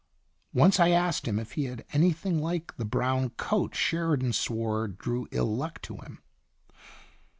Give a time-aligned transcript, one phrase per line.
[0.51, 5.27] Once I asked him if he had anything like the brown coat Sheridan swore drew
[5.29, 6.23] ill luck to him.